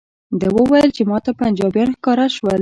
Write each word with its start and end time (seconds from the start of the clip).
ده 0.39 0.47
وویل 0.57 0.89
چې 0.95 1.03
ماته 1.09 1.31
پنجابیان 1.39 1.89
ښکاره 1.97 2.27
شول. 2.35 2.59